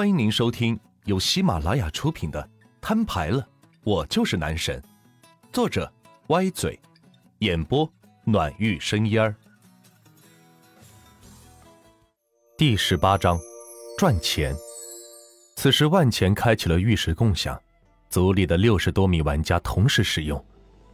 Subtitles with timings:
[0.00, 2.42] 欢迎您收听由喜马拉雅出品的
[2.80, 3.46] 《摊牌了，
[3.84, 4.80] 我就是男神》，
[5.52, 5.92] 作者
[6.28, 6.80] 歪嘴，
[7.40, 7.86] 演播
[8.24, 9.36] 暖玉生烟儿。
[12.56, 13.38] 第十八章，
[13.98, 14.56] 赚钱。
[15.56, 17.60] 此时万钱开启了玉石共享，
[18.08, 20.42] 组里的六十多名玩家同时使用，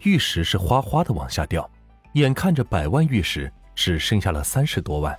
[0.00, 1.70] 玉石是哗哗的往下掉，
[2.14, 5.16] 眼看着百万玉石只剩下了三十多万，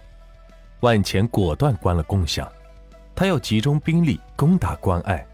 [0.81, 2.51] 万钱果断关了共享。
[3.17, 5.25] 他要集中兵力攻打关隘，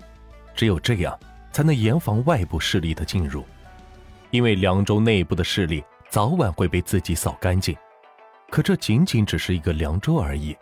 [0.56, 1.20] 只有这样
[1.52, 3.46] 才能严防外部势力的进入。
[4.32, 7.76] 因为凉州内部的势力早晚会被自己扫干净。
[8.50, 10.56] 可这仅仅只是一个凉州而已，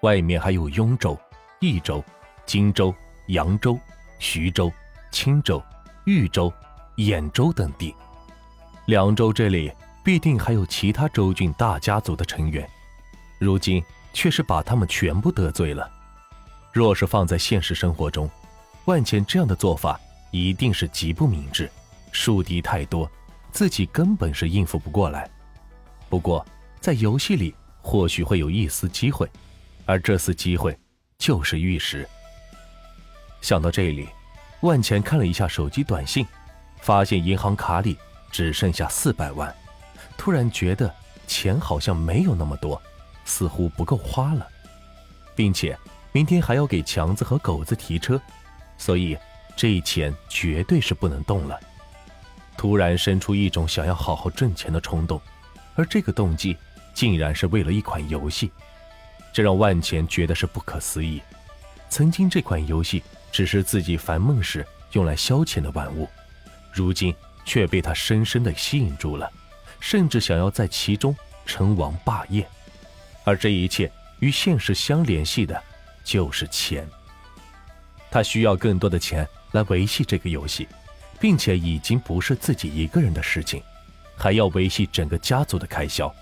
[0.00, 1.14] 外面还有雍州、
[1.60, 2.02] 益州、
[2.46, 2.94] 荆州、
[3.26, 3.78] 扬州、
[4.18, 4.72] 徐州、
[5.10, 5.62] 青州、
[6.06, 6.50] 豫州、
[6.96, 7.94] 兖州等地。
[8.86, 9.70] 凉州这里
[10.02, 12.66] 必定还有其他州郡大家族的成员，
[13.38, 13.84] 如今
[14.14, 15.86] 却是把他们全部得罪了。
[16.72, 18.28] 若是放在现实生活中，
[18.86, 21.70] 万钱这样的做法一定是极不明智，
[22.12, 23.08] 树敌太多，
[23.52, 25.28] 自己根本是应付不过来。
[26.08, 26.44] 不过
[26.80, 29.30] 在游戏里或许会有一丝机会，
[29.84, 30.76] 而这丝机会
[31.18, 32.08] 就是玉石。
[33.42, 34.08] 想到这里，
[34.62, 36.26] 万钱看了一下手机短信，
[36.80, 37.98] 发现银行卡里
[38.30, 39.54] 只剩下四百万，
[40.16, 40.90] 突然觉得
[41.26, 42.80] 钱好像没有那么多，
[43.26, 44.48] 似乎不够花了，
[45.36, 45.78] 并且。
[46.12, 48.20] 明天还要给强子和狗子提车，
[48.76, 49.16] 所以
[49.56, 51.58] 这钱绝对是不能动了。
[52.56, 55.20] 突然生出一种想要好好挣钱的冲动，
[55.74, 56.56] 而这个动机
[56.92, 58.52] 竟然是为了一款游戏，
[59.32, 61.20] 这让万钱觉得是不可思议。
[61.88, 66.06] 曾经这款游戏只是自己烦闷时用来消遣的玩物，
[66.70, 67.14] 如今
[67.46, 69.30] 却被他深深的吸引住了，
[69.80, 71.16] 甚至想要在其中
[71.46, 72.46] 称王霸业。
[73.24, 75.62] 而这一切与现实相联系的。
[76.04, 76.88] 就是钱，
[78.10, 80.68] 他需要更多的钱来维系这个游戏，
[81.20, 83.62] 并且已经不是自己一个人的事情，
[84.16, 86.12] 还要维系整个家族的开销。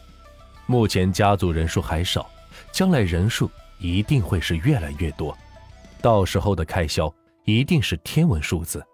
[0.66, 2.30] 目前家族人数还少，
[2.70, 5.36] 将来人数一定会是越来越多，
[6.00, 7.12] 到时候的开销
[7.44, 8.84] 一定是天文数字。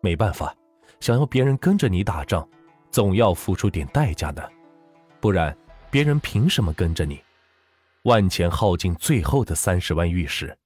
[0.00, 0.54] 没办法，
[1.00, 2.48] 想要别人跟着你打仗，
[2.90, 4.50] 总要付出点代价的，
[5.20, 5.56] 不然
[5.90, 7.20] 别人凭什么跟着你？
[8.02, 10.58] 万钱耗尽最后的三十万玉石，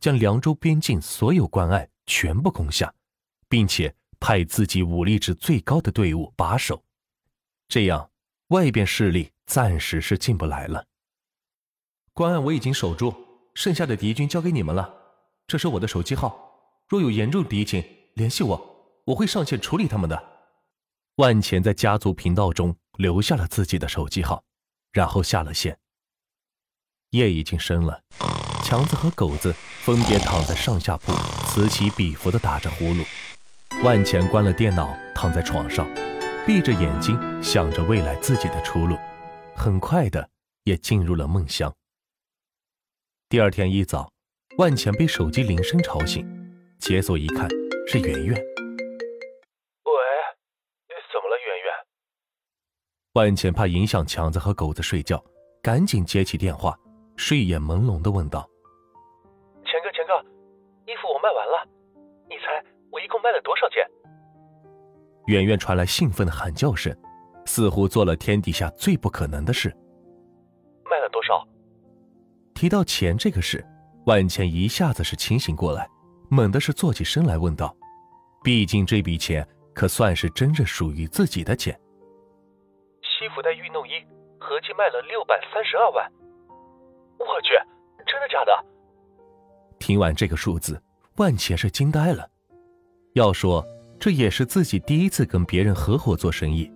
[0.00, 2.92] 将凉州边境所有关隘全部攻下，
[3.48, 6.82] 并且派自己武力值最高的队伍把守，
[7.68, 8.10] 这样
[8.48, 10.86] 外边势力暂时是进不来了。
[12.12, 13.14] 关隘我已经守住，
[13.54, 14.92] 剩下的敌军交给你们了。
[15.46, 17.82] 这是我的手机号，若有严重敌情，
[18.14, 20.30] 联系我，我会上线处理他们的。
[21.16, 24.44] 万钱在家族频道中留下了自己的手机号，
[24.92, 25.78] 然后下了线。
[27.10, 28.00] 夜已经深了，
[28.62, 31.12] 强子和狗子分别躺在上下铺，
[31.44, 33.04] 此起彼伏的打着呼噜。
[33.82, 35.88] 万钱关了电脑，躺在床上，
[36.46, 38.96] 闭着眼睛想着未来自己的出路，
[39.56, 40.30] 很快的
[40.62, 41.74] 也进入了梦乡。
[43.28, 44.12] 第二天一早，
[44.58, 46.24] 万钱被手机铃声吵醒，
[46.78, 47.48] 解锁一看
[47.88, 48.36] 是圆圆。
[48.36, 49.92] 喂，
[51.12, 51.74] 怎么了，圆圆？
[53.14, 55.20] 万钱怕影响强子和狗子睡觉，
[55.60, 56.78] 赶紧接起电话。
[57.20, 58.48] 睡眼朦胧的问道
[59.62, 60.14] ：“钱哥，钱哥，
[60.90, 61.68] 衣服我卖完了，
[62.26, 63.86] 你猜我一共卖了多少件？”
[65.28, 66.96] 远远传来兴奋的喊叫声，
[67.44, 69.68] 似乎做了天底下最不可能的事。
[70.90, 71.46] 卖了多少？
[72.54, 73.62] 提到钱这个事，
[74.06, 75.86] 万茜一下子是清醒过来，
[76.30, 77.76] 猛的是坐起身来问道
[78.42, 81.78] ：“毕竟这笔钱可算是真正属于自己的钱。”
[83.04, 84.02] 西服带运动衣
[84.38, 86.10] 合计卖了六百三十二万。
[87.20, 87.50] 我去，
[88.06, 88.64] 真的假的？
[89.78, 90.80] 听完这个数字，
[91.16, 92.28] 万钱是惊呆了。
[93.14, 93.64] 要说
[93.98, 96.70] 这也是自己第一次跟别人合伙做生意，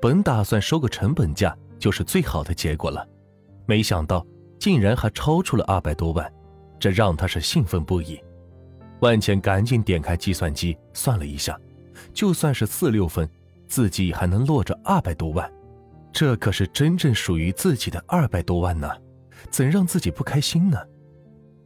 [0.00, 3.06] 本打算收个成本价就是最好的结果了，
[3.66, 4.26] 没想到
[4.58, 6.32] 竟然还超出了二百多万，
[6.78, 8.22] 这让他是兴奋不已。
[9.00, 11.58] 万钱赶紧点开计算机算了一下，
[12.14, 13.28] 就算是四六分，
[13.66, 15.50] 自己还能落着二百多万，
[16.12, 18.88] 这可是真正属于自己的二百多万呢。
[19.50, 20.78] 怎让自己不开心呢？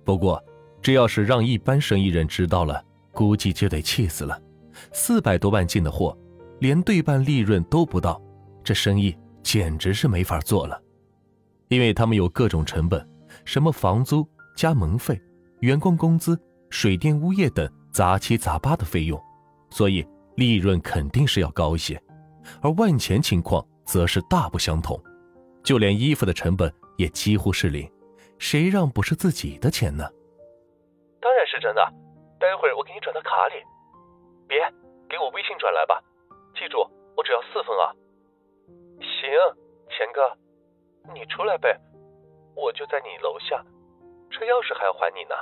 [0.05, 0.43] 不过，
[0.81, 2.83] 这要是让一般生意人知道了，
[3.13, 4.41] 估计就得气死了。
[4.93, 6.17] 四百多万进的货，
[6.61, 8.21] 连对半利润都不到，
[8.63, 10.81] 这生意简直是没法做了。
[11.69, 13.05] 因为他们有各种成本，
[13.45, 14.27] 什么房租、
[14.57, 15.21] 加盟费、
[15.61, 16.39] 员工工资、
[16.71, 19.21] 水电物业等杂七杂八的费用，
[19.71, 20.07] 所以
[20.37, 22.01] 利润肯定是要高一些。
[22.61, 25.03] 而万钱情况则是大不相同，
[25.65, 26.73] 就连衣服的成本。
[26.97, 27.91] 也几乎是零，
[28.39, 30.09] 谁让不是自己的钱呢？
[31.21, 31.83] 当然是真的，
[32.39, 33.55] 待会儿我给你转到卡里。
[34.49, 34.59] 别，
[35.09, 36.01] 给我微信转来吧，
[36.55, 36.79] 记住，
[37.17, 37.93] 我只要四分啊。
[39.01, 39.29] 行，
[39.91, 41.79] 钱哥，你出来呗，
[42.55, 43.57] 我就在你楼下，
[44.31, 45.35] 车钥匙还要还你呢。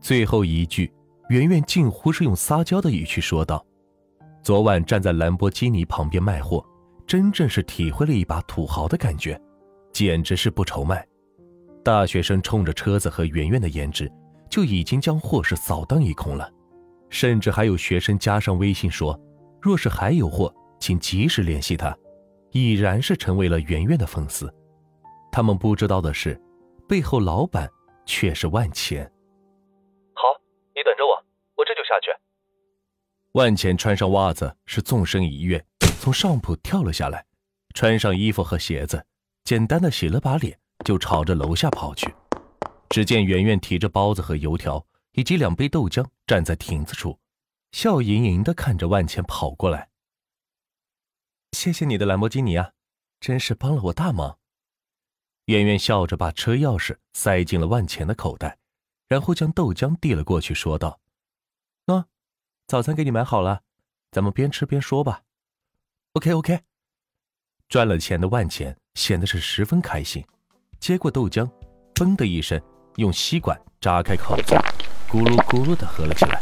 [0.00, 0.92] 最后一句，
[1.28, 3.64] 圆圆近乎是用撒娇的语气说道
[4.42, 6.64] ：“昨晚站在兰博基尼旁边卖货，
[7.06, 9.40] 真正是体会了一把土豪的感觉，
[9.94, 11.06] 简直是不愁卖。
[11.82, 14.12] 大学生冲着车子和圆圆的颜值，
[14.50, 16.52] 就已经将货是扫荡一空了。
[17.08, 19.18] 甚至还有学生加上微信说，
[19.62, 21.96] 若是还有货，请及时联系他。”
[22.56, 24.48] 已然是成为了圆圆的粉丝。
[25.32, 26.40] 他们不知道的是，
[26.88, 27.68] 背后老板
[28.06, 29.04] 却是万钱。
[30.14, 30.22] 好，
[30.72, 31.16] 你等着我，
[31.56, 32.12] 我这就下去。
[33.32, 35.64] 万钱穿上袜子，是纵身一跃，
[35.98, 37.26] 从上铺跳了下来，
[37.74, 39.04] 穿上衣服和鞋子，
[39.44, 42.12] 简单的洗了把脸，就朝着楼下跑去。
[42.88, 47.18] 只见圆圆提着包子和油条，以及两杯豆浆，站在亭子处，
[47.72, 49.90] 笑盈盈的看着万钱跑过来。
[51.52, 52.72] 谢谢你的兰博基尼啊，
[53.20, 54.38] 真是帮了我大忙。
[55.44, 58.58] 圆圆笑着把车钥匙塞进了万钱的口袋，
[59.08, 61.00] 然后将豆浆递了过去，说道
[61.84, 62.06] ：“喏，
[62.66, 63.62] 早餐给你买好了，
[64.10, 65.24] 咱们边吃边说吧。
[66.14, 66.64] ”“OK OK。”
[67.68, 70.24] 赚了钱的万钱显得是十分开心，
[70.80, 71.48] 接过豆浆，
[71.94, 72.60] 嘣的一声
[72.96, 74.54] 用吸管扎开口子，
[75.08, 76.40] 咕噜咕噜的喝了起来。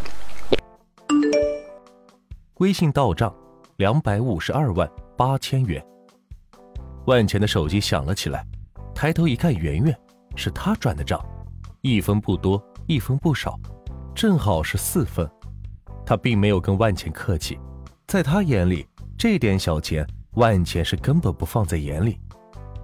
[2.57, 3.35] 微信到账
[3.77, 4.91] 两百五十二万。
[5.15, 5.81] 八千元，
[7.07, 8.45] 万钱的手机响了起来，
[8.93, 9.97] 抬头一看，圆圆
[10.35, 11.25] 是他转的账，
[11.83, 13.57] 一分不多，一分不少，
[14.17, 15.31] 正好是四分。
[16.05, 17.57] 他并没有跟万钱客气，
[18.09, 18.85] 在他眼里，
[19.17, 20.05] 这点小钱，
[20.35, 22.19] 万钱是根本不放在眼里。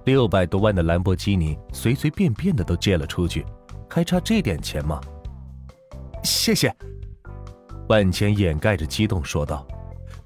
[0.04, 3.44] 六百多万的兰博基尼，随随便便的都借了出去，
[3.88, 5.00] 还差这点钱吗？
[6.22, 6.74] 谢谢，
[7.88, 9.66] 万钱掩盖着激动说道。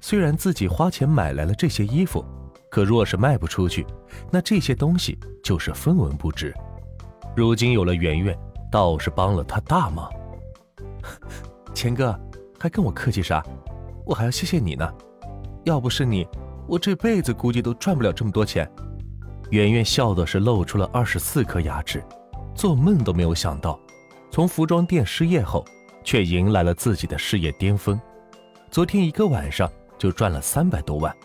[0.01, 2.23] 虽然自己花钱买来了这些衣服，
[2.69, 3.85] 可若是卖不出去，
[4.29, 6.53] 那这些东西就是分文不值。
[7.35, 8.37] 如今有了圆圆，
[8.69, 10.11] 倒是帮了他大忙。
[11.73, 12.17] 钱哥，
[12.59, 13.41] 还跟我客气啥？
[14.05, 14.93] 我还要谢谢你呢。
[15.63, 16.27] 要不是你，
[16.67, 18.69] 我这辈子估计都赚不了这么多钱。
[19.49, 22.03] 圆圆笑的是露出了二十四颗牙齿，
[22.55, 23.79] 做梦都没有想到，
[24.31, 25.63] 从服装店失业后，
[26.03, 27.99] 却迎来了自己的事业巅峰。
[28.71, 29.69] 昨天一个晚上。
[29.95, 31.15] 就赚了三百多万，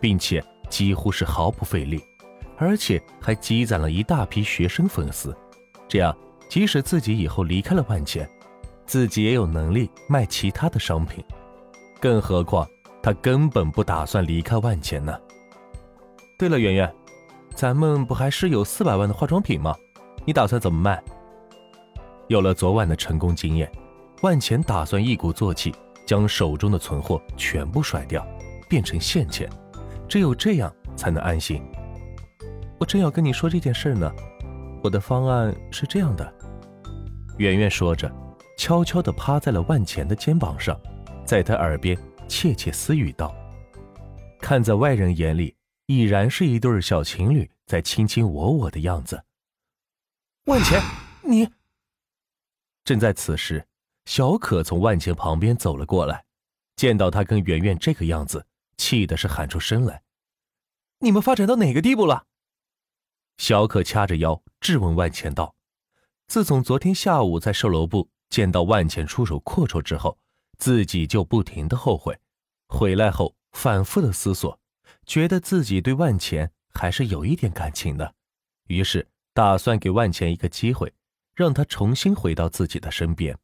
[0.00, 2.02] 并且几乎是毫不费力，
[2.56, 5.32] 而且还积攒了一大批学生粉丝。
[5.86, 6.16] 这样，
[6.48, 8.28] 即使自己以后离开了万钱，
[8.86, 11.22] 自己也有能力卖其他的商品。
[12.00, 12.66] 更何况，
[13.04, 15.14] 他根本不打算离开万钱呢。
[16.38, 16.90] 对了，圆圆，
[17.54, 19.76] 咱们不还是有四百万的化妆品吗？
[20.24, 21.04] 你打算怎么卖？
[22.28, 23.70] 有了昨晚的成功经验，
[24.22, 25.74] 万钱打算一鼓作气。
[26.06, 28.26] 将手中的存货全部甩掉，
[28.68, 29.48] 变成现钱，
[30.06, 31.62] 只有这样才能安心。
[32.78, 34.12] 我正要跟你说这件事呢，
[34.82, 36.34] 我的方案是这样的。
[37.38, 38.10] 圆圆说着，
[38.58, 40.78] 悄悄地趴在了万钱的肩膀上，
[41.24, 41.96] 在他耳边
[42.28, 43.34] 窃窃私语道
[44.40, 45.56] ：“看在外人眼里，
[45.86, 49.24] 已然是一对小情侣在卿卿我我的样子。”
[50.46, 50.80] 万钱，
[51.22, 51.48] 你
[52.84, 53.66] 正在此时。
[54.06, 56.26] 小可从万钱旁边走了过来，
[56.76, 58.46] 见到他跟圆圆这个样子，
[58.76, 60.02] 气的是喊出声来
[61.00, 62.26] ：“你们发展到哪个地步了？”
[63.38, 65.54] 小可掐着腰质问万钱道
[66.28, 70.18] ：“自从昨天下午在售楼部见到万钱出手阔绰之后，
[70.58, 72.18] 自己就不停的后悔，
[72.74, 74.58] 回来后反复的思索，
[75.06, 78.14] 觉得自己对万钱还是有一点感情的，
[78.66, 80.92] 于是打算给万钱一个机会，
[81.34, 83.38] 让他重新回到自己的身边。”